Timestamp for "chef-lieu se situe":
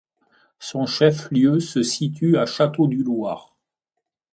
0.87-2.35